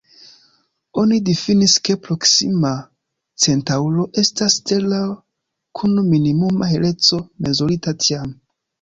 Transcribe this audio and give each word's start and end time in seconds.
Oni 1.01 1.19
difinis, 1.27 1.75
ke 1.89 1.97
Proksima 2.07 2.71
Centaŭro 3.45 4.09
estas 4.25 4.59
stelo 4.65 5.05
kun 5.83 5.97
minimuma 6.11 6.75
heleco 6.77 7.25
mezurita 7.47 7.99
tiam. 8.05 8.39